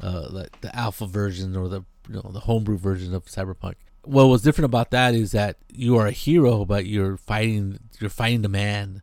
[0.00, 3.74] uh, like the alpha version or the you know the homebrew version of Cyberpunk.
[4.08, 8.10] What was different about that is that you are a hero, but you're fighting you're
[8.10, 9.02] fighting the man,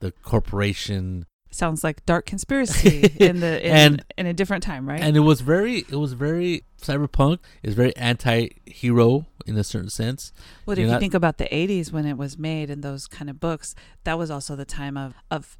[0.00, 5.00] the corporation, Sounds like dark conspiracy in the in, And- in a different time, right?
[5.00, 7.38] and it was very it was very cyberpunk.
[7.62, 10.32] It's very anti-hero in a certain sense.
[10.64, 13.30] What you're if you think about the '80s when it was made and those kind
[13.30, 13.76] of books?
[14.02, 15.56] That was also the time of of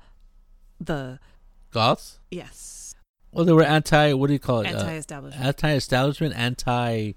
[0.80, 1.20] the
[1.70, 2.18] goths?
[2.28, 2.96] Yes.
[3.30, 4.74] Well they were anti what do you call it?
[4.74, 7.12] Uh, anti-establishment, anti-establishment anti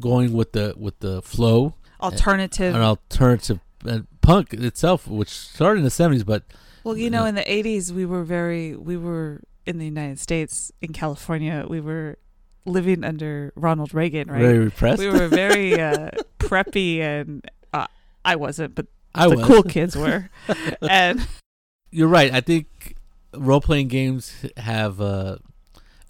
[0.00, 2.74] going with the with the flow alternative.
[2.74, 6.42] an alternative and punk itself which started in the 70s but
[6.84, 10.70] Well, you know, in the '80s, we were very we were in the United States,
[10.80, 12.18] in California, we were
[12.64, 14.40] living under Ronald Reagan, right?
[14.40, 17.86] very repressed we were very uh, preppy, and uh,
[18.24, 20.30] I wasn't, but I the was cool kids were.
[20.82, 21.26] and
[21.90, 22.96] you're right i think
[23.34, 25.36] role-playing games have uh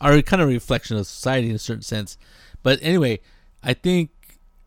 [0.00, 2.18] are kind of a reflection of society in a certain sense
[2.62, 3.20] but anyway
[3.66, 4.10] i think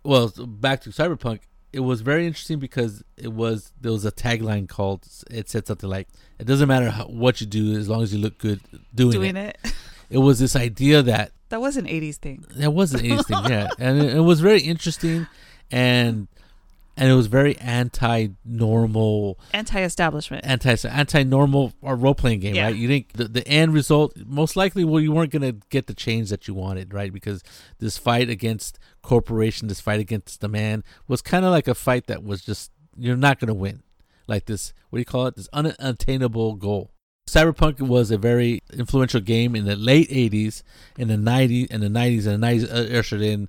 [0.04, 1.40] well back to cyberpunk
[1.72, 5.90] it was very interesting because it was there was a tagline called it said something
[5.90, 6.08] like
[6.40, 8.60] it doesn't matter how, what you do as long as you look good
[8.94, 9.58] doing, doing it.
[9.64, 9.74] it,
[10.10, 12.46] it was this idea that that was an '80s thing.
[12.52, 15.28] that wasn't anything yeah and it, it was very interesting
[15.72, 16.28] and
[17.00, 20.46] and it was very anti-normal Anti-establishment.
[20.46, 22.66] anti anti normal or role playing game, Yeah.
[22.66, 22.76] right?
[22.76, 26.30] You think the, the end result most likely well you weren't gonna get the change
[26.30, 27.12] that you wanted, right?
[27.12, 27.42] Because
[27.80, 32.08] this fight against corporation, this fight against the man was kind of like a fight
[32.08, 33.82] that was just you're not gonna win.
[34.28, 35.36] Like this, what do you call it?
[35.36, 36.92] This unattainable goal.
[37.28, 40.64] Cyberpunk was a very influential game in the late '80s,
[40.98, 43.48] in the '90s, and the '90s, and the '90s uh, ushered in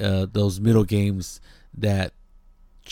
[0.00, 1.40] uh, those middle games
[1.76, 2.12] that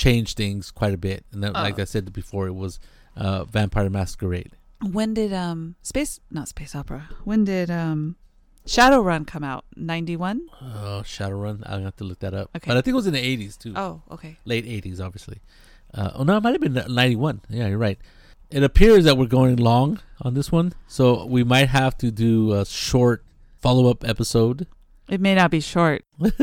[0.04, 1.24] changed things quite a bit.
[1.32, 1.82] And that, like Oh.
[1.82, 2.78] I said before, it was
[3.16, 4.52] uh, Vampire Masquerade.
[4.80, 7.00] When did um space not space opera?
[7.24, 8.14] When did um
[8.64, 9.64] Shadowrun come out?
[9.74, 10.38] Ninety one.
[10.62, 11.62] Oh, Shadowrun.
[11.66, 12.50] I'll have to look that up.
[12.56, 12.68] Okay.
[12.68, 14.38] But I think it was in the '80s too, Oh, okay.
[14.44, 15.38] late '80s, obviously.
[15.92, 17.40] Uh, oh no, it might have been '91.
[17.48, 17.98] Yeah, you're right.
[18.50, 22.52] It appears that we're going long on this one, so we might have to do
[22.52, 23.24] a short
[23.60, 24.66] follow-up episode.
[25.08, 26.04] It may not be short.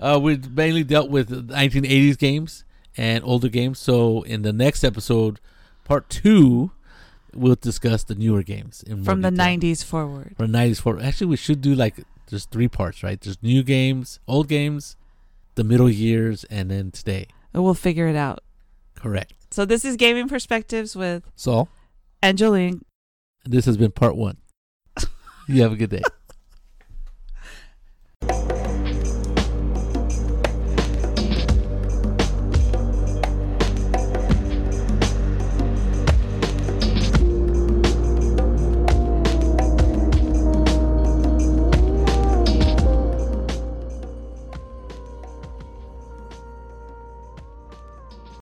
[0.00, 2.64] Uh, we mainly dealt with 1980s games
[2.98, 3.78] and older games.
[3.78, 5.40] So in the next episode,
[5.84, 6.72] part two,
[7.32, 9.46] we'll discuss the newer games in From the detail.
[9.58, 10.34] '90s forward.
[10.36, 11.02] From the 90s forward.
[11.02, 11.94] Actually, we should do like
[12.28, 13.18] there's three parts, right?
[13.20, 14.96] There's new games, old games,
[15.54, 17.28] the middle years, and then today.
[17.54, 18.42] We'll figure it out.
[18.94, 19.32] Correct.
[19.50, 21.68] So this is Gaming Perspectives with So
[22.22, 22.84] Angeline.
[23.46, 24.36] this has been part one.
[25.48, 26.02] you have a good day.